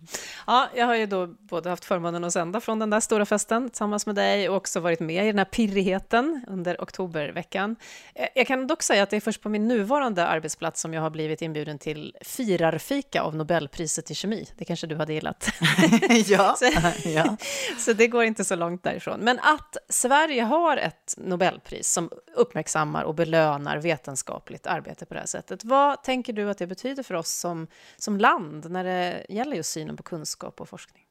[0.46, 3.68] Ja, jag har ju då både haft förmånen att sända från den där stora festen
[3.70, 7.76] tillsammans med dig och också varit med i den här pirrigheten under oktoberveckan.
[8.14, 11.02] Eh, Jag kan dock säga att det är först på min nuvarande arbetsplats som jag
[11.02, 14.46] har blivit inbjuden till firarfika av Nobelpriset i kemi.
[14.58, 15.48] Det kanske du hade gillat.
[16.26, 16.70] ja, Så-
[17.08, 17.36] ja.
[17.78, 19.20] Så det går inte så långt därifrån.
[19.20, 25.26] Men att Sverige har ett Nobelpris som uppmärksammar och belönar vetenskapligt arbete på det här
[25.26, 25.64] sättet.
[25.64, 27.51] Vad tänker du att det betyder för oss som,
[27.96, 31.02] som land när det gäller just synen på kunskap och forskning?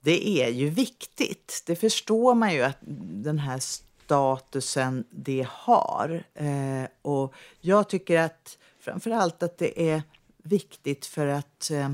[0.00, 1.62] Det är ju viktigt.
[1.66, 2.78] Det förstår man ju att
[3.24, 6.24] den här statusen det har.
[6.34, 10.02] Eh, och jag tycker att framför allt att det är
[10.36, 11.90] viktigt för att eh,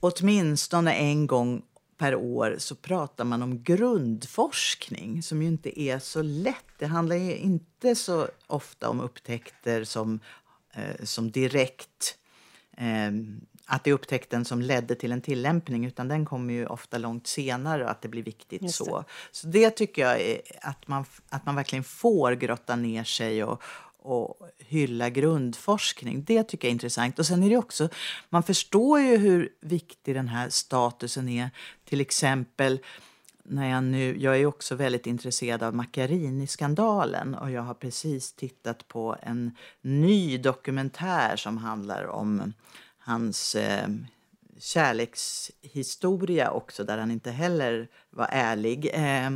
[0.00, 1.62] åtminstone en gång
[2.00, 6.64] per år så pratar man om grundforskning som ju inte är så lätt.
[6.78, 10.20] Det handlar ju inte så ofta om upptäckter som,
[10.74, 12.18] eh, som direkt
[12.76, 13.10] eh,
[13.66, 17.26] att det är upptäckten som ledde till en tillämpning utan den kommer ju ofta långt
[17.26, 18.84] senare och att det blir viktigt Just det.
[18.84, 19.04] så.
[19.30, 23.62] Så det tycker jag är att man, att man verkligen får grotta ner sig och,
[24.02, 26.24] och hylla grundforskning.
[26.24, 27.18] Det tycker jag är intressant.
[27.18, 27.88] Och sen är det också,
[28.28, 31.50] man förstår ju hur viktig den här statusen är.
[31.84, 32.78] Till exempel
[33.42, 38.88] när jag nu, jag är också väldigt intresserad av Macchiarini-skandalen och jag har precis tittat
[38.88, 42.52] på en ny dokumentär som handlar om
[42.98, 43.88] hans eh,
[44.58, 48.90] kärlekshistoria också där han inte heller var ärlig.
[48.92, 49.30] Eh,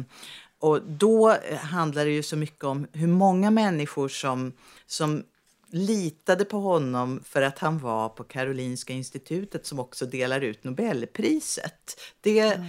[0.65, 4.53] och då handlar det ju så mycket om hur många människor som,
[4.87, 5.25] som
[5.71, 12.01] litade på honom för att han var på Karolinska institutet som också delar ut Nobelpriset.
[12.21, 12.61] Det,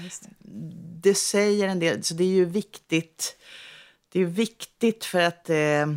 [1.01, 3.37] det säger en del, så det är ju viktigt.
[4.09, 5.95] Det är viktigt för att eh,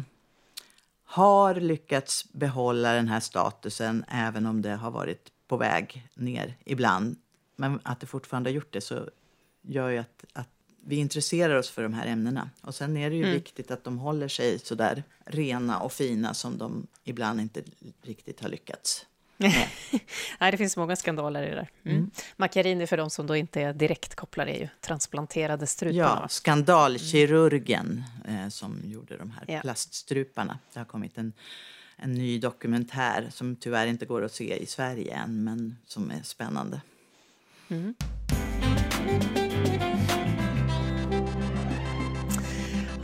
[1.04, 7.16] har lyckats behålla den här statusen även om det har varit på väg ner ibland.
[7.56, 9.08] Men att det fortfarande har gjort det så
[9.62, 10.48] gör ju att, att
[10.88, 12.50] vi intresserar oss för de här ämnena.
[12.60, 16.34] Och sen är det ju viktigt att de håller sig så där rena och fina
[16.34, 17.62] som de ibland inte
[18.02, 19.06] riktigt har lyckats.
[20.40, 21.70] Nej, det finns många skandaler i det där.
[21.84, 22.10] Mm.
[22.36, 25.96] Macchiarini, för de som då inte är direkt kopplade, är ju transplanterade strupar.
[25.98, 29.60] Ja, skandalkirurgen eh, som gjorde de här Ja.
[29.60, 30.58] plaststruparna.
[30.72, 31.32] Det har kommit en,
[31.96, 36.22] en ny dokumentär som tyvärr inte går att se i Sverige än, men som är
[36.22, 36.80] spännande.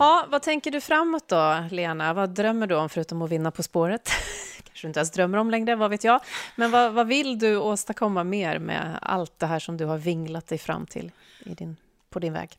[0.05, 2.15] Ja, vad tänker du framåt då, Lena?
[2.15, 4.09] Vad drömmer du om förutom att vinna På spåret?
[4.65, 6.21] Kanske du inte ens drömmer om längre, vad vet jag.
[6.57, 10.47] Men vad, vad vill du åstadkomma mer med allt det här som du har vinglat
[10.47, 11.11] dig fram till
[11.45, 11.77] i din,
[12.11, 12.51] på din väg?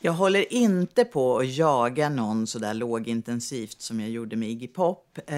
[0.00, 4.68] Jag håller inte på att jaga någon så där lågintensivt som jag gjorde med Iggy
[4.68, 5.18] Pop.
[5.26, 5.36] Eh,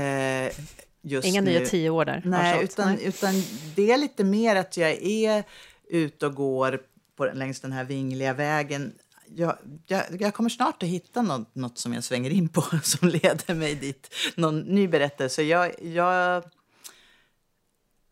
[1.03, 1.51] just Inga nu.
[1.51, 2.23] nya tio år där?
[2.25, 3.05] Nej, utan, Nej.
[3.05, 3.35] utan
[3.75, 5.45] det är lite mer att jag är
[5.89, 6.81] ute och går
[7.17, 8.93] på, längs den här vingliga vägen.
[9.37, 13.09] Jag, jag, jag kommer snart att hitta något, något som jag svänger in på som
[13.09, 14.15] leder mig dit.
[14.37, 15.43] Någon ny berättelse.
[15.43, 16.45] Jag, jag,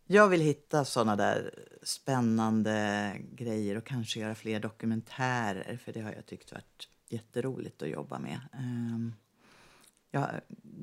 [0.07, 6.13] jag vill hitta såna där spännande grejer och kanske göra fler dokumentärer för det har
[6.13, 8.41] jag tyckt varit jätteroligt att jobba med.
[8.53, 9.15] Ehm,
[10.11, 10.29] jag,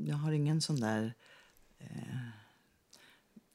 [0.05, 1.13] jag har ingen sån där
[1.79, 2.29] eh,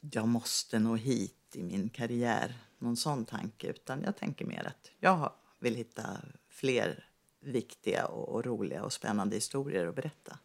[0.00, 3.66] jag måste nå hit i min karriär, någon sån tanke.
[3.66, 6.20] Utan jag tänker mer att jag vill hitta
[6.54, 7.04] fler
[7.40, 10.38] viktiga och, och roliga och spännande historier att berätta.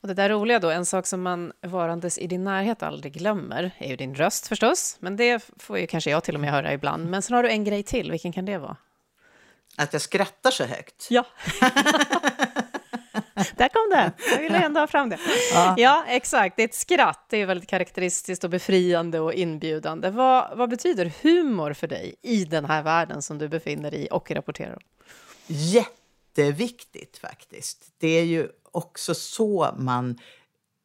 [0.00, 3.70] Och det där roliga då, en sak som man varandes i din närhet aldrig glömmer
[3.78, 6.72] är ju din röst förstås, men det får ju kanske jag till och med höra
[6.72, 7.10] ibland.
[7.10, 8.76] Men sen har du en grej till, vilken kan det vara?
[9.76, 11.06] Att jag skrattar så högt.
[11.10, 11.26] Ja.
[13.56, 14.12] Där kom det!
[14.32, 15.18] Jag ville ändå ha fram det.
[15.76, 16.04] Ja.
[16.08, 16.56] exakt.
[16.56, 17.26] Det är ett skratt.
[17.28, 20.10] Det är väldigt karaktäristiskt och befriande och inbjudande.
[20.10, 24.08] Vad, vad betyder humor för dig i den här världen som du befinner dig i
[24.10, 24.82] och rapporterar om?
[25.46, 27.92] Jätteviktigt faktiskt.
[27.98, 30.18] Det är ju också så man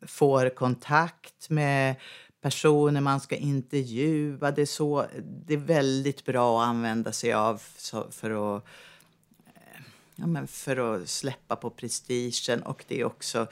[0.08, 1.96] får kontakt med
[2.42, 4.52] personer man ska intervjua.
[4.52, 5.06] Det är, så,
[5.46, 7.62] det är väldigt bra att använda sig av
[8.12, 8.66] för att
[10.20, 12.64] ja, men för att släppa på prestigen.
[12.64, 13.48] Och det är också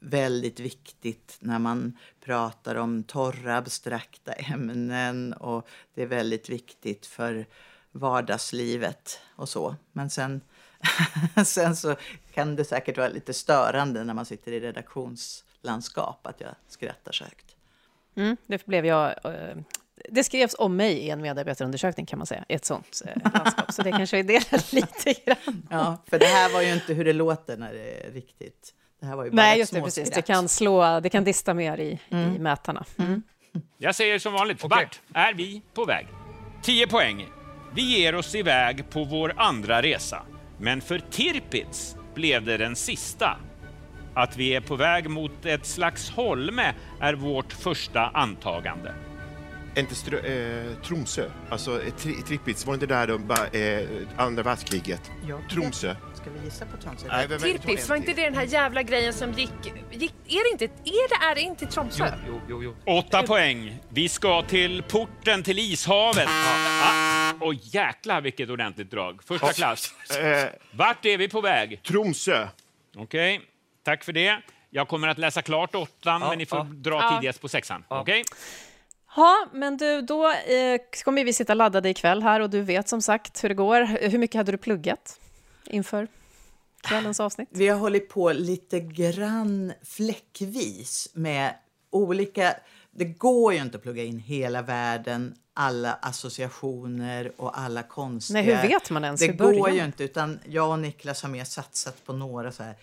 [0.00, 5.32] väldigt viktigt när man pratar om torra, abstrakta ämnen.
[5.32, 7.46] Och det är väldigt viktigt för
[7.92, 9.76] vardagslivet och så.
[9.92, 10.40] Men sen,
[11.44, 11.96] sen så
[12.34, 17.24] kan det säkert vara lite störande när man sitter i redaktionslandskap att jag skrattar så
[17.24, 17.56] högt.
[18.14, 19.24] Mm, det blev jag...
[19.24, 19.56] Eh,
[20.08, 23.72] det skrevs om mig i en medarbetarundersökning kan man säga, i ett sånt eh, landskap.
[23.72, 25.68] Så det kanske vi delar lite grann.
[25.70, 28.74] Ja, för det här var ju inte hur det låter när det är riktigt.
[29.00, 30.10] Det här var ju bara Nej, just det, precis.
[30.10, 32.84] Det kan slå, det kan dista mer i, i mätarna.
[32.98, 33.22] Mm.
[33.78, 36.06] Jag säger som vanligt, vart är vi på väg?
[36.62, 37.26] 10 poäng.
[37.74, 40.22] Vi ger oss iväg på vår andra resa.
[40.58, 43.36] Men för Tirpitz blev det den sista.
[44.14, 48.94] Att vi är på väg mot ett slags holme är vårt första antagande.
[49.76, 53.88] Inte strö, eh, Tromsö, alltså eh, tri, Trippitz, var det inte där de bara, eh,
[54.16, 55.10] andra världskriget?
[55.28, 55.48] Jag vet.
[55.50, 55.96] Tromsö.
[56.14, 57.06] Ska vi gissa på Tromsö?
[57.08, 59.50] Nej, men- Tirpitz, var inte det den här jävla grejen som gick...
[59.90, 62.12] gick är det inte, är det, är det inte Tromsö?
[62.28, 62.76] Jo, jo, jo.
[62.98, 63.78] Åtta poäng.
[63.88, 66.28] Vi ska till porten till ishavet.
[66.28, 69.22] Ah, och jäklar vilket ordentligt drag.
[69.24, 69.94] Första klass.
[70.20, 71.82] Eh, Vart är vi på väg?
[71.82, 72.48] Tromsö.
[72.96, 73.40] Okej,
[73.84, 74.38] tack för det.
[74.70, 77.16] Jag kommer att läsa klart åttan, men ni får dra Ja.
[77.18, 77.84] tidigast på sexan.
[77.88, 78.24] Okej?
[79.16, 83.02] Ja, men du, då eh, kommer vi sitta laddade ikväll här och du vet som
[83.02, 84.08] sagt hur det går.
[84.08, 85.20] Hur mycket hade du pluggat
[85.66, 86.08] inför
[86.80, 87.48] kvällens avsnitt?
[87.52, 91.54] Vi har hållit på lite grann fläckvis med
[91.90, 92.54] olika...
[92.90, 98.42] Det går ju inte att plugga in hela världen, alla associationer och alla konstiga...
[98.42, 101.44] Nej, hur vet man ens Det går ju inte, utan jag och Niklas har mer
[101.44, 102.74] satsat på några så här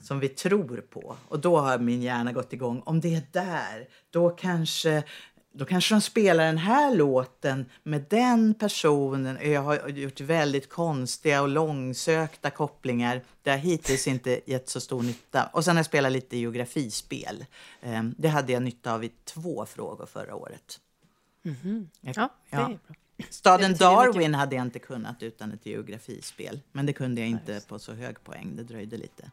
[0.00, 1.16] som vi tror på.
[1.28, 2.82] Och då har min hjärna gått igång.
[2.84, 5.02] Om det är där, då kanske,
[5.56, 9.38] då kanske de spelar den här låten med den personen.
[9.52, 13.22] Jag har gjort väldigt konstiga och långsökta kopplingar.
[13.42, 15.46] Det har hittills inte gett så stor nytta.
[15.52, 17.44] Och sen har jag spelat lite geografispel.
[17.82, 20.80] Eh, Det hade jag nytta av i två frågor förra året.
[21.42, 21.90] Mhm.
[22.00, 22.78] Jag- Ja, det är bra.
[23.30, 26.60] Staden Darwin hade jag inte kunnat utan ett geografispel.
[26.72, 28.56] Men det kunde jag inte på så hög poäng.
[28.56, 29.30] Det dröjde lite.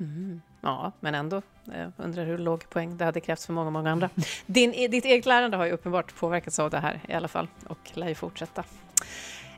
[0.00, 0.42] Mhm.
[0.60, 1.42] Ja, men ändå.
[1.64, 4.10] Jag undrar hur låg poäng det hade krävts för många, många andra.
[4.46, 7.78] Din, ditt eget lärande har ju uppenbart påverkats av det här i alla fall och
[7.94, 8.64] lär ju fortsätta.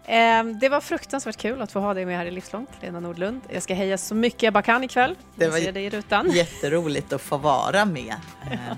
[0.05, 3.41] Eh, Det var fruktansvärt kul att få ha dig med här i Livslångt, Lena Nordlund.
[3.49, 5.17] Jag ska heja så mycket jag bara kan ikväll.
[5.35, 6.31] Det var ser dig i rutan.
[6.35, 8.15] Jätteroligt att få vara med
[8.51, 8.77] eh,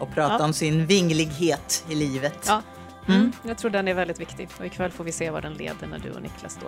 [0.00, 0.44] och prata Ja.
[0.44, 2.44] om sin vinglighet i livet.
[2.48, 2.62] Ja.
[3.08, 3.32] Mm.
[3.42, 5.98] Jag tror den är väldigt viktig och ikväll får vi se vad den leder när
[5.98, 6.66] du och Niklas då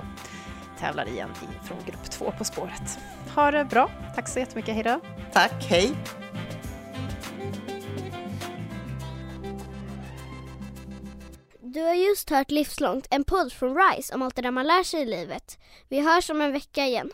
[0.81, 1.29] tävlar igen
[1.64, 2.99] från grupp två På spåret.
[3.35, 3.91] Ha det bra.
[4.14, 4.74] Tack så jättemycket.
[4.74, 5.01] Hej då.
[5.33, 5.95] Tack, hej.
[11.61, 14.83] Du har just hört Livslångt, en podd från RISE om allt det där man lär
[14.83, 15.59] sig i livet.
[15.89, 17.11] Vi hörs om en vecka igen.